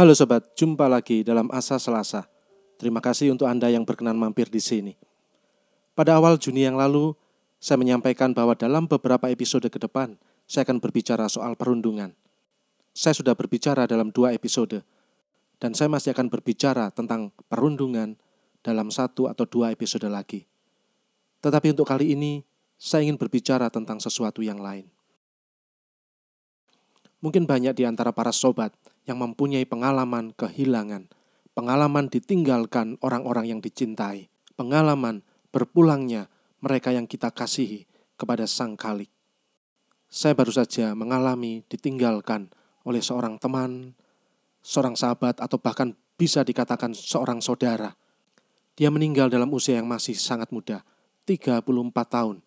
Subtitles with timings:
[0.00, 2.24] Halo sobat, jumpa lagi dalam Asa Selasa.
[2.80, 4.96] Terima kasih untuk Anda yang berkenan mampir di sini.
[5.92, 7.12] Pada awal Juni yang lalu,
[7.60, 10.16] saya menyampaikan bahwa dalam beberapa episode ke depan,
[10.48, 12.16] saya akan berbicara soal perundungan.
[12.96, 14.80] Saya sudah berbicara dalam dua episode,
[15.60, 18.16] dan saya masih akan berbicara tentang perundungan
[18.64, 20.48] dalam satu atau dua episode lagi.
[21.44, 22.40] Tetapi untuk kali ini,
[22.80, 24.88] saya ingin berbicara tentang sesuatu yang lain.
[27.20, 28.72] Mungkin banyak di antara para sobat
[29.10, 31.10] yang mempunyai pengalaman kehilangan,
[31.50, 36.30] pengalaman ditinggalkan orang-orang yang dicintai, pengalaman berpulangnya
[36.62, 39.10] mereka yang kita kasihi kepada Sang Khalik.
[40.06, 42.54] Saya baru saja mengalami ditinggalkan
[42.86, 43.98] oleh seorang teman,
[44.62, 47.98] seorang sahabat, atau bahkan bisa dikatakan seorang saudara.
[48.78, 50.86] Dia meninggal dalam usia yang masih sangat muda,
[51.26, 51.66] 34
[52.08, 52.40] tahun,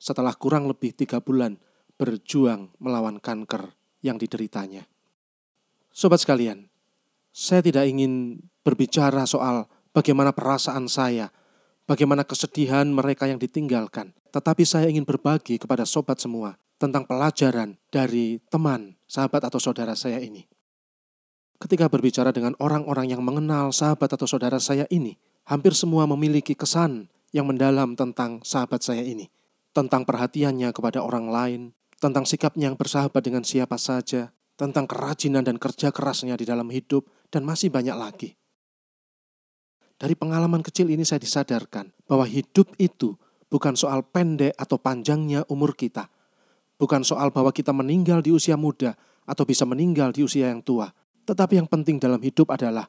[0.00, 1.60] setelah kurang lebih tiga bulan
[1.94, 4.89] berjuang melawan kanker yang dideritanya.
[5.90, 6.70] Sobat sekalian,
[7.34, 11.34] saya tidak ingin berbicara soal bagaimana perasaan saya,
[11.86, 18.40] bagaimana kesedihan mereka yang ditinggalkan, tetapi saya ingin berbagi kepada sobat semua tentang pelajaran dari
[18.48, 20.46] teman, sahabat, atau saudara saya ini.
[21.60, 27.12] Ketika berbicara dengan orang-orang yang mengenal sahabat atau saudara saya ini, hampir semua memiliki kesan
[27.36, 29.28] yang mendalam tentang sahabat saya ini,
[29.76, 31.60] tentang perhatiannya kepada orang lain,
[32.00, 37.08] tentang sikapnya yang bersahabat dengan siapa saja, tentang kerajinan dan kerja kerasnya di dalam hidup,
[37.32, 38.36] dan masih banyak lagi.
[39.96, 43.16] Dari pengalaman kecil ini saya disadarkan bahwa hidup itu
[43.48, 46.12] bukan soal pendek atau panjangnya umur kita,
[46.76, 48.92] bukan soal bahwa kita meninggal di usia muda
[49.24, 50.92] atau bisa meninggal di usia yang tua,
[51.24, 52.84] tetapi yang penting dalam hidup adalah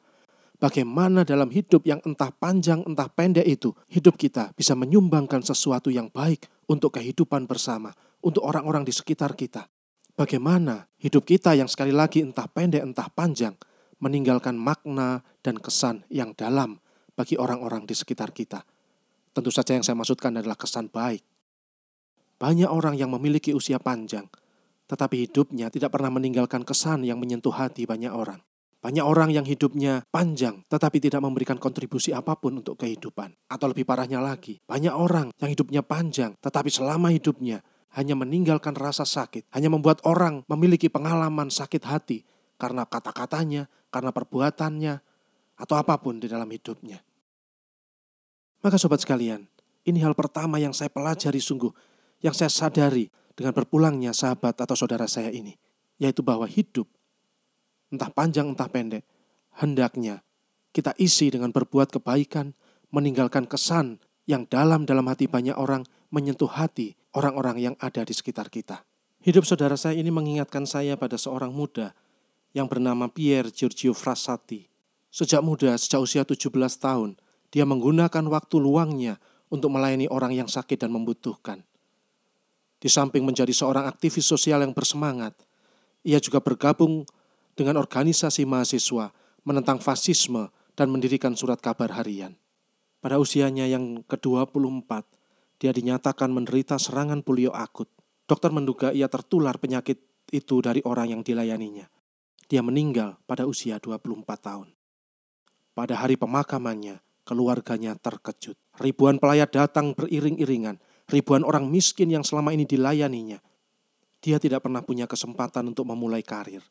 [0.60, 6.12] bagaimana dalam hidup yang entah panjang entah pendek itu, hidup kita bisa menyumbangkan sesuatu yang
[6.12, 7.92] baik untuk kehidupan bersama,
[8.24, 9.68] untuk orang-orang di sekitar kita.
[10.12, 13.56] Bagaimana hidup kita yang sekali lagi entah pendek entah panjang
[13.96, 16.76] meninggalkan makna dan kesan yang dalam
[17.16, 18.60] bagi orang-orang di sekitar kita.
[19.32, 21.24] Tentu saja yang saya maksudkan adalah kesan baik.
[22.36, 24.28] Banyak orang yang memiliki usia panjang,
[24.84, 28.44] tetapi hidupnya tidak pernah meninggalkan kesan yang menyentuh hati banyak orang.
[28.82, 33.32] Banyak orang yang hidupnya panjang tetapi tidak memberikan kontribusi apa pun untuk kehidupan.
[33.46, 37.62] Atau lebih parahnya lagi, banyak orang yang hidupnya panjang tetapi selama hidupnya
[37.92, 42.24] hanya meninggalkan rasa sakit, hanya membuat orang memiliki pengalaman sakit hati
[42.56, 44.94] karena kata-katanya, karena perbuatannya,
[45.58, 47.02] atau apa pun di dalam hidupnya.
[48.62, 49.44] Maka sobat sekalian,
[49.82, 51.74] ini hal pertama yang saya pelajari sungguh,
[52.22, 55.58] yang saya sadari dengan berpulangnya sahabat atau saudara saya ini,
[55.98, 56.86] yaitu bahwa hidup,
[57.90, 59.04] entah panjang entah pendek,
[59.58, 60.22] hendaknya
[60.70, 62.56] kita isi dengan berbuat kebaikan,
[62.94, 65.82] meninggalkan kesan yang dalam dalam hati banyak orang
[66.14, 68.84] menyentuh hati orang-orang yang ada di sekitar kita.
[69.22, 71.94] Hidup saudara saya ini mengingatkan saya pada seorang muda
[72.52, 74.66] yang bernama Pierre Giorgio Frassati.
[75.12, 76.48] Sejak muda, sejak usia 17
[76.80, 77.20] tahun,
[77.52, 79.20] dia menggunakan waktu luangnya
[79.52, 81.60] untuk melayani orang yang sakit dan membutuhkan.
[82.82, 85.36] Di samping menjadi seorang aktivis sosial yang bersemangat,
[86.02, 87.06] ia juga bergabung
[87.54, 89.14] dengan organisasi mahasiswa
[89.46, 92.34] menentang fasisme dan mendirikan surat kabar harian.
[92.98, 94.88] Pada usianya yang ke-24,
[95.62, 97.86] dia dinyatakan menderita serangan polio akut.
[98.26, 101.86] Dokter menduga ia tertular penyakit itu dari orang yang dilayaninya.
[102.50, 104.74] Dia meninggal pada usia 24 tahun.
[105.70, 108.58] Pada hari pemakamannya, keluarganya terkejut.
[108.82, 110.82] Ribuan pelayat datang beriring-iringan.
[111.06, 113.38] Ribuan orang miskin yang selama ini dilayaninya.
[114.18, 116.66] Dia tidak pernah punya kesempatan untuk memulai karir.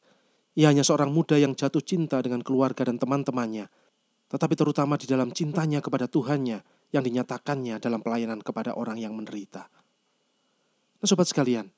[0.59, 3.71] Ia hanya seorang muda yang jatuh cinta dengan keluarga dan teman-temannya,
[4.27, 9.71] tetapi terutama di dalam cintanya kepada Tuhannya yang dinyatakannya dalam pelayanan kepada orang yang menderita.
[11.01, 11.71] Nah sobat sekalian,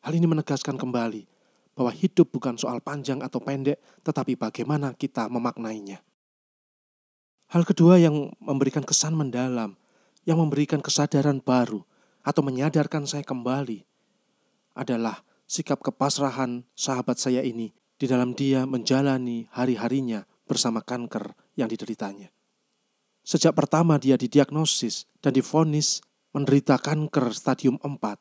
[0.00, 1.26] hal ini menegaskan kembali
[1.74, 6.00] bahwa hidup bukan soal panjang atau pendek, tetapi bagaimana kita memaknainya.
[7.50, 9.76] Hal kedua yang memberikan kesan mendalam,
[10.24, 11.84] yang memberikan kesadaran baru,
[12.24, 13.84] atau menyadarkan saya kembali,
[14.72, 17.70] adalah sikap kepasrahan sahabat saya ini
[18.00, 22.33] di dalam dia menjalani hari-harinya bersama kanker yang dideritanya.
[23.24, 26.04] Sejak pertama dia didiagnosis dan difonis
[26.36, 28.20] menderita kanker stadium 4.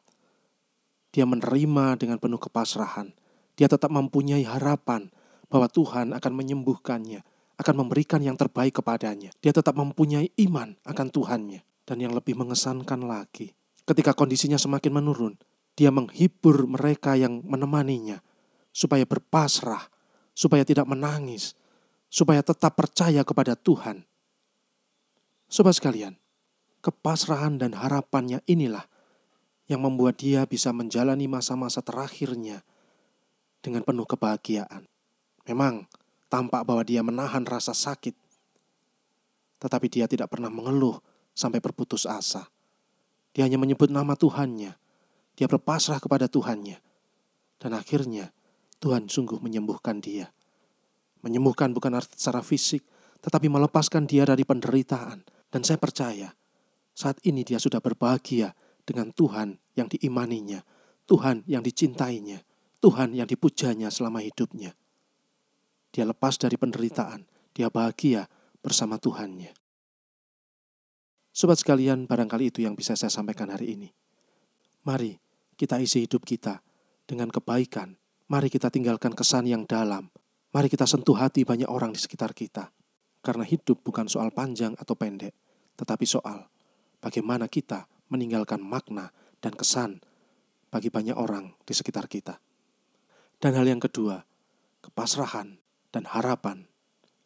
[1.11, 3.11] Dia menerima dengan penuh kepasrahan.
[3.59, 5.11] Dia tetap mempunyai harapan
[5.51, 7.19] bahwa Tuhan akan menyembuhkannya,
[7.59, 9.35] akan memberikan yang terbaik kepadanya.
[9.43, 11.67] Dia tetap mempunyai iman akan Tuhannya.
[11.83, 13.51] Dan yang lebih mengesankan lagi,
[13.83, 15.35] ketika kondisinya semakin menurun,
[15.75, 18.23] dia menghibur mereka yang menemaninya
[18.71, 19.91] supaya berpasrah,
[20.31, 21.59] supaya tidak menangis,
[22.07, 24.07] supaya tetap percaya kepada Tuhan
[25.49, 26.19] Sobat sekalian,
[26.83, 28.85] kepasrahan dan harapannya inilah
[29.71, 32.61] yang membuat dia bisa menjalani masa-masa terakhirnya
[33.63, 34.83] dengan penuh kebahagiaan.
[35.47, 35.87] Memang
[36.27, 38.15] tampak bahwa dia menahan rasa sakit.
[39.63, 40.99] Tetapi dia tidak pernah mengeluh
[41.31, 42.51] sampai berputus asa.
[43.31, 44.75] Dia hanya menyebut nama Tuhannya.
[45.33, 46.77] Dia berpasrah kepada Tuhannya.
[47.57, 48.35] Dan akhirnya
[48.83, 50.29] Tuhan sungguh menyembuhkan dia.
[51.23, 52.83] Menyembuhkan bukan secara fisik,
[53.23, 55.23] tetapi melepaskan dia dari penderitaan.
[55.47, 56.33] Dan saya percaya
[56.91, 58.51] saat ini dia sudah berbahagia
[58.83, 60.59] dengan Tuhan yang diimaninya,
[61.07, 62.43] Tuhan yang dicintainya,
[62.83, 64.75] Tuhan yang dipujanya selama hidupnya.
[65.93, 67.23] Dia lepas dari penderitaan,
[67.55, 68.27] dia bahagia
[68.59, 69.53] bersama Tuhannya.
[71.33, 73.89] Sobat sekalian, barangkali itu yang bisa saya sampaikan hari ini.
[74.85, 75.17] Mari
[75.55, 76.61] kita isi hidup kita
[77.07, 77.95] dengan kebaikan.
[78.29, 80.09] Mari kita tinggalkan kesan yang dalam.
[80.53, 82.69] Mari kita sentuh hati banyak orang di sekitar kita.
[83.23, 85.31] Karena hidup bukan soal panjang atau pendek,
[85.79, 86.51] tetapi soal
[86.99, 90.03] bagaimana kita meninggalkan makna dan kesan
[90.67, 92.37] bagi banyak orang di sekitar kita.
[93.39, 94.23] Dan hal yang kedua,
[94.83, 95.55] kepasrahan
[95.95, 96.67] dan harapan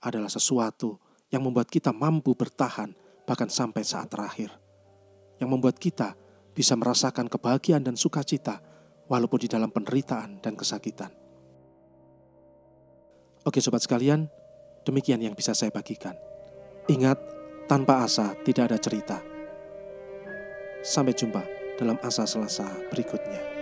[0.06, 1.02] adalah sesuatu
[1.34, 2.94] yang membuat kita mampu bertahan
[3.26, 4.54] bahkan sampai saat terakhir.
[5.42, 6.14] Yang membuat kita
[6.54, 8.62] bisa merasakan kebahagiaan dan sukacita
[9.06, 11.14] walaupun di dalam penderitaan dan kesakitan.
[13.48, 14.28] Oke sobat sekalian,
[14.88, 16.16] demikian yang bisa saya bagikan.
[16.88, 17.20] Ingat,
[17.68, 19.20] tanpa asa tidak ada cerita.
[20.80, 21.44] Sampai jumpa
[21.76, 23.57] dalam asa selasa berikutnya.